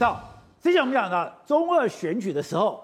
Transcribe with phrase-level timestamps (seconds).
[0.00, 0.18] 到
[0.58, 2.82] 之前我们讲到中二选举的时候，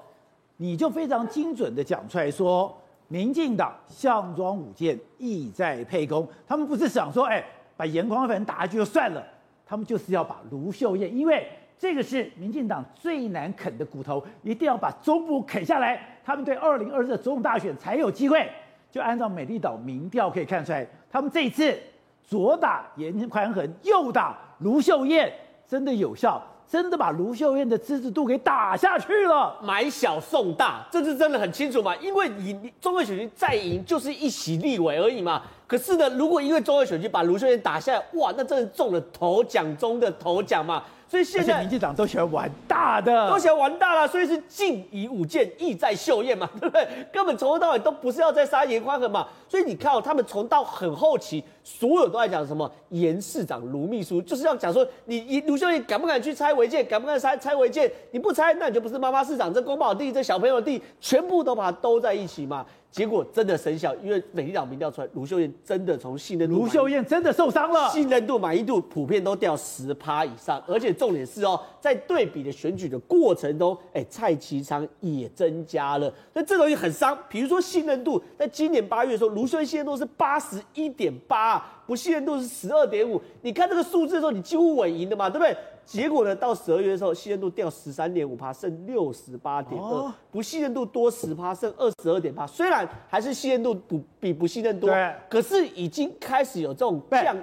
[0.58, 2.76] 你就非常精准的讲出来说，
[3.08, 6.28] 民进党项庄舞剑，意在沛公。
[6.46, 7.42] 他们不是想说，哎，
[7.74, 9.24] 把颜宽粉打下去就算了，
[9.64, 11.48] 他们就是要把卢秀燕，因为
[11.78, 18.46] 这个是民进党最难啃的骨头，一定要把中部啃下来，他们对二零二四的总统大选才有机会。
[18.90, 21.78] 就按照美丽岛民调可以看出来，他们这一次
[22.22, 25.32] 左打颜宽恒，右打卢秀燕，
[25.66, 26.42] 真的有效。
[26.68, 31.94] 真的把卢秀燕的支持度给打下去了，买小送大，这次真的很清楚嘛？
[31.96, 35.42] 因为你中二选区再赢就是一席立委而已嘛。
[35.66, 40.82] 可是呢，如果因为中二选区把卢秀燕打下来，哇，那真的中了头奖中的头奖嘛。
[41.08, 46.84] 所以现在民进党都喜欢玩大的，都喜欢玩大了，所以是劲以武剑，意在秀艳嘛， 对不对？
[47.12, 49.28] 根本从头到尾都不是要再杀颜宽恒嘛。
[49.48, 57.88] 所以你看哦，他们从到很后期，所有都在讲什么颜市长、卢秘书，就是要讲说你你卢秀燕敢不敢去拆违建，敢不敢拆拆违建？
[58.10, 62.66] 你不拆，那你就不是妈妈市长，这公保地，这小朋友的地，全部都把它兜在一起嘛。
[62.90, 77.16] 结果真的生效，因为美丽岛民调出来，卢秀燕真的从信任度，卢秀燕真的受伤了，信任度、满意度普遍都掉十趴以上，而且重点是哦，在对比的选举的过程中，哎，蔡其昌也增加了，所以这东西很伤。
[77.28, 85.54] 比如说信任度，在今年八月的时候，卢秀燕信任度是八十一点八，不信任度是十二点五，你看这个数字的时候，你几乎稳赢的嘛，对不对？
[85.86, 86.34] 结果呢？
[86.34, 92.44] 到十二月的时候，信任度掉十三点五趴，剩六十八点二；不信任度多十趴，剩二十二点八。
[92.44, 97.36] 虽然还是信任度不比不信任多，对，可是已经开始有这种降，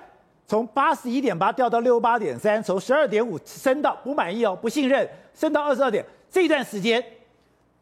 [0.45, 7.01] 从八十一点八掉到六十八点三，从十二点五升到不满意哦，不信任升到二十二点，这段时间。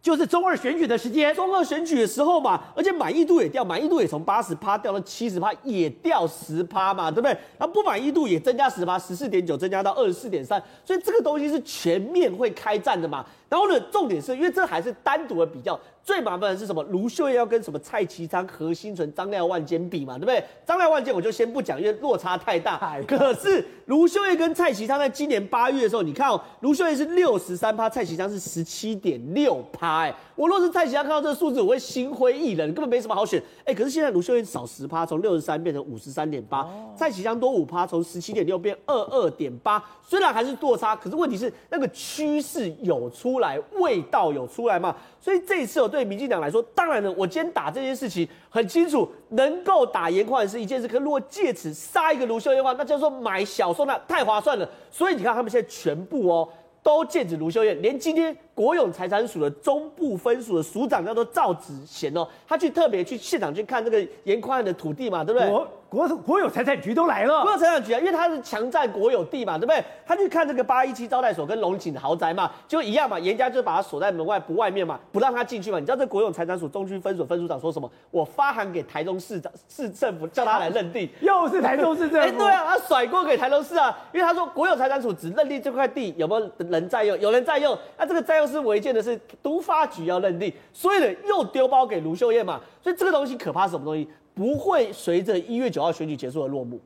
[0.02, 7.32] 就是中二选举的时间，中二选举的时候嘛，而且满意度也掉，满意度也从八十趴掉到七十趴，也掉十趴嘛，对不对？
[7.60, 13.24] 然后不满意度也增加十趴，十四点九增加到二十四点三，所以这个东西是全面会开战的嘛。
[13.48, 15.80] 然后呢，重点是因为这还是单独的比较，
[16.12, 16.84] 最麻烦的是什么？
[16.84, 20.44] 卢秀燕要跟什么蔡其昌、何心存、张廖万坚比嘛，对不对？
[20.66, 22.78] 张廖万坚我就先不讲，因为落差太大。
[23.08, 30.02] 可是卢秀燕跟蔡其昌在今年八月的时候，你看哦，卢秀燕是六十三趴，蔡其昌是十七点六趴。
[30.02, 33.42] 哎，我若是蔡其昌看到这个数字，我会心灰意冷，根本没什么好选。
[33.64, 39.82] 哎，可是现在卢秀燕少十趴，从六十三变成五十三点八，蔡其昌多五趴，从十七点六变二二点八。
[40.06, 44.94] 虽然还是落差，可是问题是那个趋势有出来，味道有出来嘛？
[45.22, 54.68] 所以这一次哦，对对民进党来说，当然了，我今天打这件事情很清楚，能够打严宽是一件事，可如果借此杀一个卢秀燕的话，那叫做买小说那，太划算了。
[54.90, 56.50] 所以你看他们现在全部哦。
[56.84, 65.50] 都禁止卢秀燕，连今天国有财产署的中部分署的署长叫做赵子贤哦，他去特别去现场去看这个严宽案的土地嘛，对不对？
[65.50, 69.84] 国国国有财产局都来了，国有财产局啊，因为他是强占国有地嘛，对不对？
[70.06, 75.80] 他去看这个八一七招待所跟龙井的豪宅嘛，就一样嘛，严家就把他锁在门外不外面嘛，不让他进去嘛。
[75.80, 77.90] 你知道这国有财产署中区分署分署长说什么？
[78.10, 82.18] 我发函给台中市长市政府，叫他来认定， 又是台中市政府。
[82.28, 86.52] 哎，对啊，他甩锅给台中市啊，因为他说国有财产署只认定这块地有没有。
[86.72, 94.08] 人在用，有人在用，那这个在用是违建的，是都发局要认定，所以呢又丢包给卢秀燕嘛，所以这个东西可怕是什么东西？
[94.34, 96.80] 不会随着一月九号选举结束而落幕，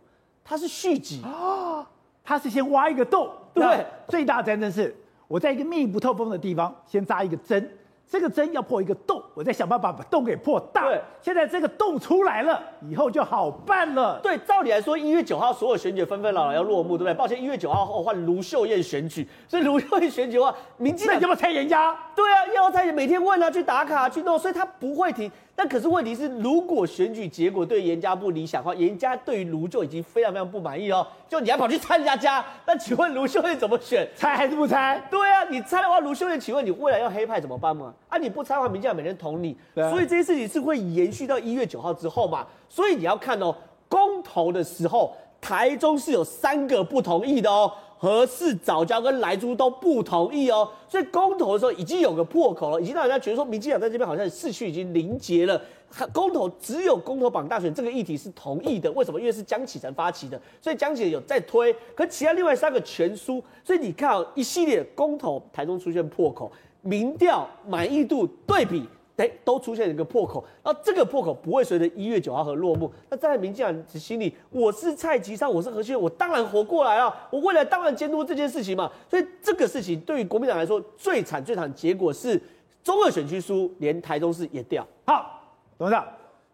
[0.44, 1.88] 它是续集啊，
[2.24, 4.96] 它是先挖一个洞，对，最大战争是
[5.28, 7.70] 我在一个密不透风的地方先扎一个针。
[8.08, 10.88] 这个针要破一个洞，我再想办法把洞给破大。
[10.88, 14.20] 对，现在这个洞出来了，以后就好办了。
[14.22, 17.14] 对，照理来说，一月九号所有选举纷纷扰扰要落幕，对不对？
[17.14, 21.98] 抱歉，一月九号后换卢秀燕选举，所以卢秀燕选举的话，民进党要不要拆人家？
[22.16, 25.32] 对啊，要拆，每天问他去打卡去弄，所以他不会停。
[25.58, 31.08] 但可是问题是，如果选举结果对严家不理想的话，严家对于卢就已经非常非常不满意哦。
[31.30, 34.06] 就你还跑去拆人家家，那请问卢秀燕怎么选？
[34.18, 35.02] 猜还是不猜？
[35.10, 37.94] 对啊，你猜的话，卢秀燕，请问你未来要黑派怎么办嘛？
[38.10, 42.46] 啊，你不猜的话，民进党没人同你，啊、所以这些事情是会延续到一月九号之后嘛？
[42.68, 43.56] 所以你要看哦，
[43.88, 47.72] 公投的时候，台中是有三个不同意的哦。
[47.97, 55.59] 何氏早教跟莱猪都不同意哦，所以公投的时候已经有个破口了，已经让人家觉得说民进党在这边好像市区已经凝结了。
[56.12, 59.19] 公投只有公投榜大选这个议题是同意的，为什么？
[59.19, 66.51] 因为是江启臣发起的，所以江启臣有在推，可其他另外三个全输，所以你看哦，一系列公投台中出现破口，
[66.81, 68.83] 民调满意度对比。
[69.17, 72.91] 哎，都出现了一个破口，然后这个破口不会随着一月九号和落幕。
[73.09, 78.91] 那站在民进党心里，我是蔡其昌，我是何秀，我当然活过来了，我未来当然监督这件事情嘛。
[79.09, 82.41] 所以这个事情对于国民党来说，最惨最惨的结果是
[82.83, 84.85] 中二选区输，连台中市也掉。
[85.06, 85.41] 好，
[85.77, 86.06] 董事长，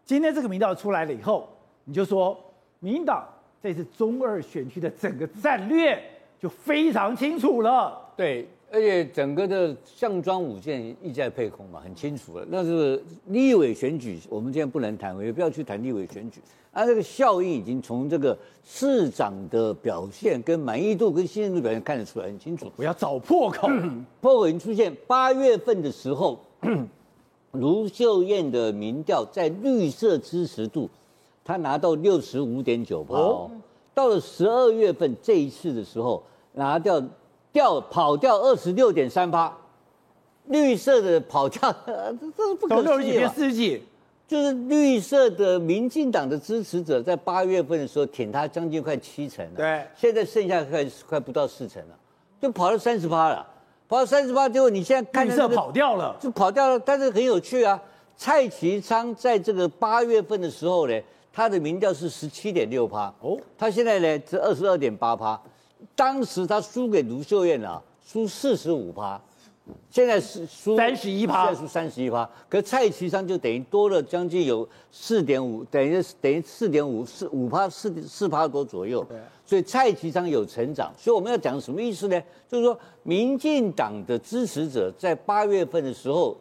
[0.04, 1.48] 今天这个民调出来了以后，
[1.84, 2.38] 你就说
[2.78, 3.26] 民党
[3.60, 6.00] 这次中二选区的整个战略
[6.40, 8.00] 就非常清楚了。
[8.16, 12.46] 对，而且整个的项庄舞剑意在沛公嘛，很清楚了。
[12.48, 16.40] 那是立委选举，我们今天不能谈，也不要去谈立委选举。
[16.72, 18.34] 啊，这个效应已经从这个
[18.64, 22.72] 市长的表现、跟满意度、跟信任度表现看得出来很清楚。
[22.76, 23.68] 我要找破口，
[24.22, 24.90] 破口已经出现。
[25.06, 26.40] 八月份的时候，
[27.50, 30.88] 卢秀燕的民调在绿色支持度，
[31.44, 33.50] 她拿到六十五点九趴哦。
[33.92, 36.22] 到了十二月份这一次的时候，
[36.54, 36.98] 拿掉
[37.52, 39.52] 掉跑掉二十六点三趴，
[40.46, 41.72] 绿色的跑掉，
[42.36, 42.84] 这是不可思议。
[42.84, 43.82] 从六十几变四十几。
[44.28, 51.94] 就是绿色的民进党的支持者在八月份的时候挺他将近快七成了，对，现在剩下快快不到四成了，
[52.40, 53.46] 就跑到三十趴了，
[53.86, 57.78] 跑到三十趴，结果你现在看、绿色跑掉了，就跑掉了，但是很有趣啊。
[58.16, 60.98] 蔡其昌在这个八月份的时候呢，
[61.30, 65.38] 他的民调是十七点六趴，哦，他现在呢是二十二点八趴，
[65.94, 69.20] 当时他输给卢秀燕了，输四十五趴。
[69.88, 79.06] 现在是输三十一趴，现在输三十一趴，可是蔡其昌就等于多了将近有四点五，等于等于四点五四五趴四四趴多左右。
[79.46, 82.20] 所以蔡其昌有成长，所以我们要讲什么意思呢？
[82.48, 86.36] 就是说，民进党的支持者在八月份的时候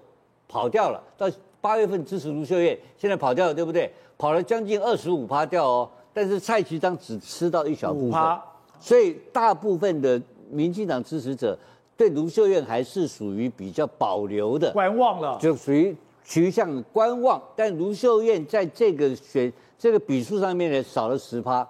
[0.48, 1.30] 跑掉了，到
[1.60, 3.92] 八月份支持卢秀燕，现在跑掉了，对不对？
[4.18, 8.42] 跑了将近二十五趴掉哦，但是蔡其昌只吃到一小部分，趴
[8.82, 11.58] 所以大部分的民进党支持者。
[11.98, 17.40] 对卢秀燕还是属于比较保留的，观望了，就属于趋向观望。
[17.56, 21.68] 但卢秀燕在这个选这个比数上面呢，少了十趴，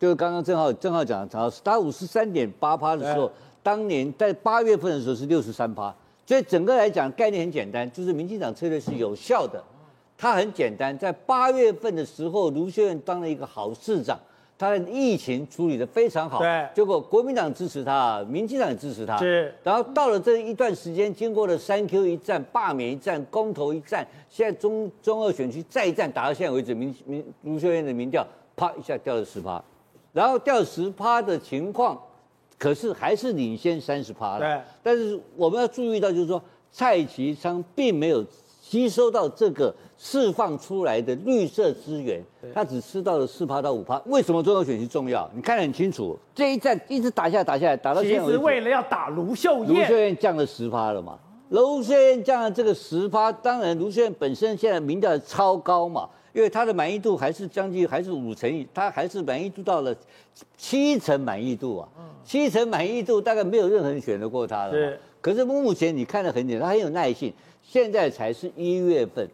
[0.00, 3.32] 就是刚刚正好正好讲，正好打五十三点八趴的时候，对
[3.62, 5.94] 当年在八月份的时候是六十三趴。
[6.24, 9.62] 所以整个来讲概念很简单，就是民进党策略是有效的。
[10.16, 14.18] 它很简单，在八月份的时候，卢秀燕当了一个好市长。
[14.58, 19.54] 他的疫情处理的非常好，对，结果国民党支持他，民进党也支持他，是。
[19.62, 28.26] 然后到了这一段时间，经过了三 Q 一战、罢免一战、公投一战，现在中中二选区再一战，打到现在为止，民民卢秀燕的民调
[28.56, 29.62] 啪一下掉了十趴，
[30.12, 32.00] 然后掉十趴的情况，
[32.58, 34.40] 可是还是领先三十趴了。
[34.40, 34.60] 对。
[34.82, 36.42] 但是我们要注意到，就是说
[36.72, 38.24] 蔡其昌并没有。
[38.68, 42.20] 吸收到这个释放出来的绿色资源，
[42.52, 43.96] 他只吃到了四趴到五趴。
[44.06, 45.30] 为什么中二选区重要？
[45.32, 48.24] 你看得很清楚，这一战一直打下来，打下来，打到现在。
[48.24, 51.16] 其实为了要打卢秀燕，卢秀燕降了十趴了嘛？
[51.50, 59.94] 卢秀燕降了这个十趴，当然卢秀燕本身现在民调超高嘛，因为她的满意度还是将近还是五成，她还是满意度到了
[60.56, 61.88] 七成满意度啊，
[62.24, 64.98] 七成满意度大概没有任何人选得过她了。
[65.32, 67.32] 是，可是目前你看得很简单，他很有耐性。
[67.62, 69.28] 现在才是一月份，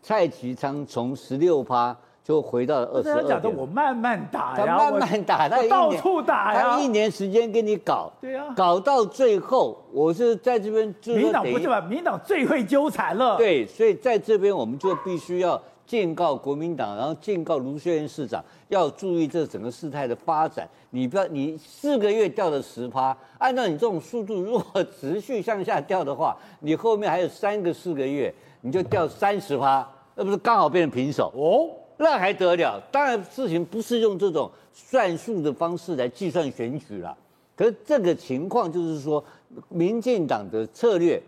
[0.00, 3.22] 蔡其昌从十六趴就回到了二十二。
[3.22, 10.94] 他讲的我慢慢打呀，他慢慢打，他到处打呀，他一年时间给你搞，对呀，搞到最后，我是在这边。
[11.04, 11.80] 民党不是吧？
[11.80, 13.36] 民党最会纠缠了。
[13.36, 20.68] 对，所以在这边我们就必须要警告国民党，然后警告卢秀燕市长要注意这整个事态的发展。
[20.90, 28.32] 你不要，你四个月掉了十趴，按照你这种速度，如果持续向下掉的话，你后面还有三个四个月，
[28.62, 31.68] 你就掉三十趴，那不是刚好变成平手哦？
[31.96, 32.80] 那还得了？
[32.90, 37.16] 当然事情不是用这种算术的方式来计算选举了。
[37.56, 39.22] 可是这个情况就是说，
[39.68, 41.22] 民进党的策略，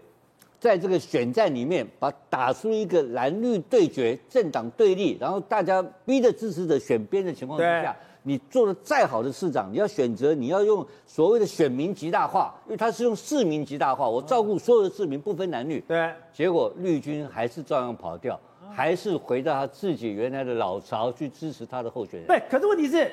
[0.66, 7.94] 在这个选战里面，把打出一个蓝绿对决、政党对立，然后大家逼着支持者选边的情况之下。
[8.24, 15.78] 你做的再好的市长，你要选择，你要用所谓的选民极大化，因为他是用市民极大化，我照顾所有的市民，不分男女。
[15.86, 18.36] 对，结果绿军还是照样跑掉，
[18.74, 22.26] 还是回到他自己原来的老巢去支持他的候选人。
[22.26, 23.08] 对，可是问题是，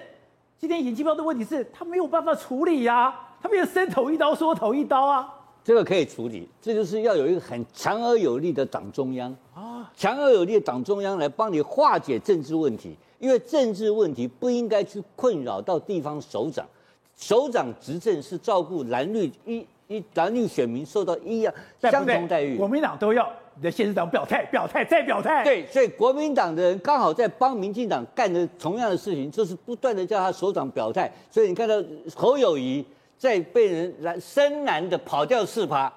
[0.57, 5.31] 今天尹清彪的问题是他没有办法处理呀、啊，他没有伸头一刀缩头一刀啊。
[5.63, 12.95] 这个可以处理，这就是要有一个很强而有力的党中央啊，强而有力的党中央来帮你化解政治问题。
[13.19, 16.67] 因为政治问题不应该去困扰到地方首长，
[17.15, 25.41] 首长执政是照顾蓝绿一一蓝绿选民受到一样相同待遇，国民党都要你的县市长表态表态再表态。
[25.45, 31.09] 对，所以国民党的人刚好在帮民进党干的同样的事情，就是不断的叫他首长表态。
[31.31, 31.81] 所以你看到
[32.13, 32.83] 侯友宜
[33.23, 35.91] 在被人蓝深蓝的跑掉四趴，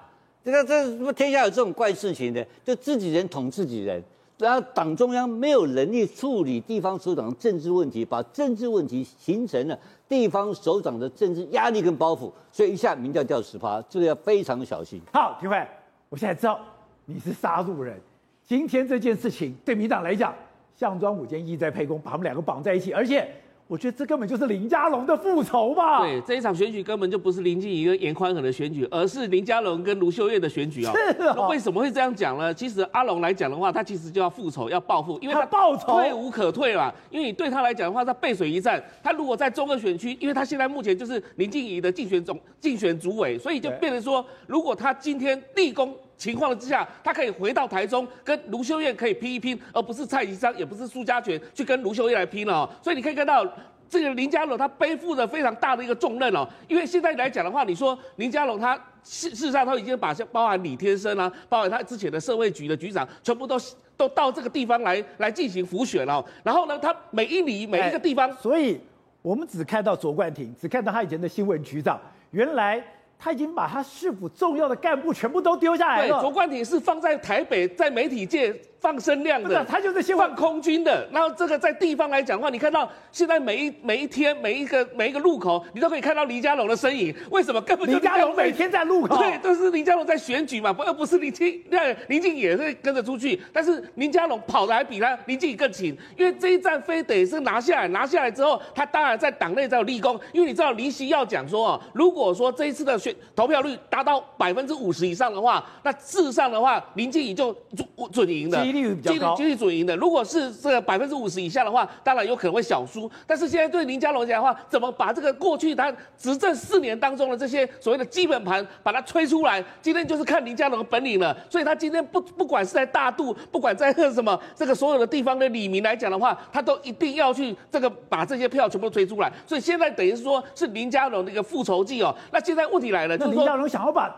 [0.45, 2.45] 这个这什么天下有这种怪事情的？
[2.63, 4.01] 就自己人捅自己人。
[4.37, 15.01] 然后党中央没有能力处理地方首长的政治问题，把政治问题形成了地方首长的政治压力跟包袱，所以一下民调掉十趴，这个要非常小心。
[15.11, 15.67] 好，廷辉，
[16.07, 16.57] 我现在知道
[17.03, 17.99] 你是杀戮人。
[18.45, 20.33] 今天这件事情对民党来讲，
[20.77, 23.29] 项庄舞剑意在沛公，把他们两个绑在一起，而且
[23.67, 25.99] 我觉得这根本就是林佳龙的复仇吧？
[25.99, 30.95] 对，这一场选举根本就不是林静怡跟严宽恒的选举，而是林佳龙跟卢秀燕的选举啊、哦。
[30.95, 31.33] 是啊、哦。
[31.35, 32.53] 那为什么会这样讲呢？
[32.53, 36.93] 其实阿龙来讲的话，他其实就要复仇，要报复，因为他报仇退无可退嘛。
[37.11, 38.81] 因为你对他来讲的话，他背水一战。
[39.03, 52.69] 他如果在中二选区，因为他现在目前就是林静怡的竞选总竞选主委，所以就变成说，如果他今天立功情况之下，他可以回到台中跟卢秀燕可以拼一拼，而不是蔡其昌，也不是苏家权去跟卢秀燕来拼了、哦。
[52.81, 53.45] 所以你可以看到。
[53.89, 63.57] 这个林佳龙他背负着非常大的一个重任哦，因为现在来讲的话，你说林佳龙他事事实上他已经把像包含李天生啊，包含他之前的社会局的局长，全部都
[63.95, 66.21] 都到这个地方来来进行浮选哦。
[66.43, 68.77] 然后呢，他每一里每一个地方，所以
[69.21, 71.97] 我们只看到卓冠廷，只看到他以前的新闻局长，
[72.31, 72.83] 原来。
[73.19, 76.19] 他已经把他市府重要的干部全部都丢下来了。
[76.19, 81.07] 对，卓冠廷是放在台北，在媒体界放声量的，他就是先放空军的。
[81.11, 87.13] 然后这个在地方来讲的话，你看到现在每一每一天每一个每一个路口，你都可以看到林佳龙的身影。
[87.31, 87.59] 为什么？
[87.61, 89.17] 根本就林佳龙每天在路口。
[89.17, 93.39] 对，都是林佳龙在选举嘛，不而不是林静那林静也会跟着出去。
[93.51, 100.19] 但是林佳龙跑的还比他林静更勤，因为这一战非得是拿下来，拿下来之后，他当然在党内才有立功。
[100.31, 109.95] 因为你知道林夕要讲说哦，如果说这一次的选投票率达到百分之五十以上的话，那事实上的话，林静怡就准准赢的，几率比较高，几率准赢的。
[109.95, 113.09] 如果是这个百分之五十以下的话，当然有可能会小输。
[113.25, 119.63] 但是现在对林佳龙讲的话，怎么把这个过去他执政四年当中的这些所谓的基本盘把它吹出来？
[119.81, 121.35] 今天就是看林佳龙的本领了。
[121.49, 129.31] 所以他今天不不管是在大肚，不管在什么这个所有的地方的李明来讲的话，他都一定要去这个把这些票全部推出来。
[129.45, 132.15] 所以现在等于是说是林佳龙的一个复仇记哦。
[132.31, 133.47] 那现在问题来了，就是说。
[133.67, 134.09] 想要把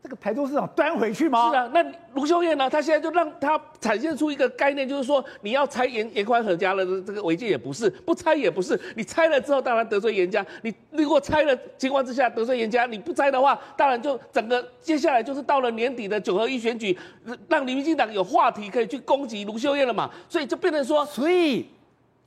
[0.00, 1.50] 这个台中市长端回去吗？
[1.50, 2.70] 是啊，那卢秀燕呢？
[2.70, 8.80] 她现在就让她展现出一个概念，就是说你要拆严严宽和家的这个违建也不是，不拆也不是。
[8.94, 10.44] 你拆了之后，当然得罪严家。
[10.62, 16.96] 你如果拆了情况之下得罪严家，你不拆的话，当然就整个接下来就是到了年底的九合一选举，
[17.48, 20.08] 让民进党有话题可以去攻击卢秀燕了嘛。
[20.28, 21.66] 所以就变成说，所以。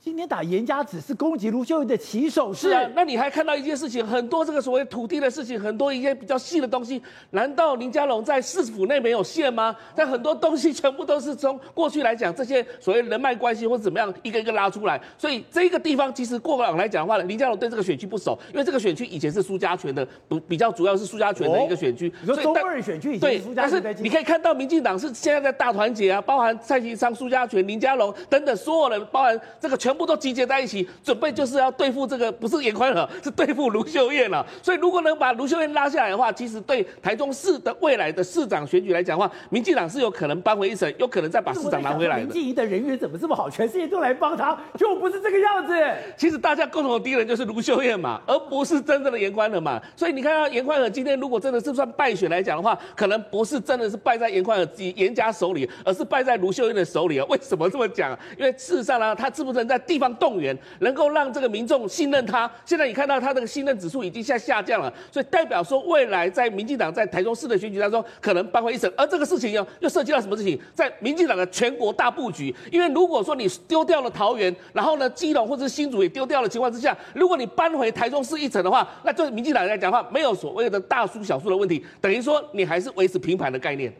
[0.04, 2.70] 今天打严家只是攻击卢秀燕的起手式。
[2.70, 9.76] 是啊，那你还看到一件事情，很多这个所谓土地的事情，很多一些比较细的东西，难道林佳龙在市府内没有线吗？
[9.94, 15.00] 但很多东西全部都是从过去来讲，这些所谓人脉关系或者怎么样，一个一个拉出来。
[15.16, 22.12] 所以这个地方其实过往来讲的话，林佳龙对这个选区不熟，因为这个选区以前是苏家权的，不比较主要是苏家权的一个选区。
[22.26, 30.88] 所以中二选区以前是苏嘉全对，但是你可以看到民进党是现在在大团结啊，包含蔡其昌、苏家权、林佳龙等等所有人，包含这个全部都集结在一起。
[31.02, 34.44] 准备就是要对付这个，不是严宽和， 是对付卢秀燕了。
[34.62, 42.22] 所以如果能把卢秀燕拉下来的话，其实对台中市的未来的市长选举来讲的话，民进党是有可能扳回一城，有可能再把市长拿回来的。
[42.22, 43.50] 林静仪的人缘怎么这么好？
[43.50, 45.72] 全世界都来帮他，就不是这个样子。
[46.16, 49.80] 其实大家共同的敌人就是卢秀燕嘛，而不是真正的严宽和嘛。
[49.96, 57.26] 所以你看到严宽和今天如果真的是算败选来讲的话，可能不是真的是败在严宽和自己颜家手里，而是败在卢秀燕的手里啊。
[57.28, 58.16] 为什么这么讲？
[58.38, 60.56] 因为事实上呢，他是不是能在地方动员？
[60.80, 70.58] 能够让这个民众信任他，现在你看到他这个信任指数已经下下降了，所以代表说未来在民进党在台中市的选举当中可能扳回一城，而这个事情又又涉及到什么事情？
[70.74, 83.92] 在民进党的全国大布局，因为如果说你丢掉了桃园，然后呢基隆或者是新竹也丢掉的情况之下，如果你扳回台中市一城的话，那对民进党来讲的话，没有所谓的大输小输的问题，等于说你还是维持平盘的概念。